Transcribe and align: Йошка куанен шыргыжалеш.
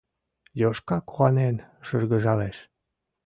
Йошка 0.61 0.97
куанен 1.09 1.55
шыргыжалеш. 1.87 2.57